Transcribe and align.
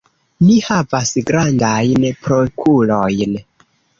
Ni 0.45 0.53
havas 0.67 1.11
grandajn 1.27 2.09
prokurojn. 2.27 3.39